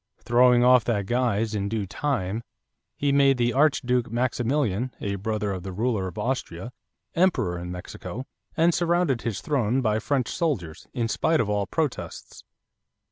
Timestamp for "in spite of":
10.91-11.51